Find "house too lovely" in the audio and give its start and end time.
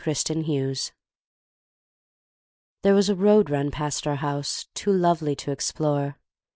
4.15-5.35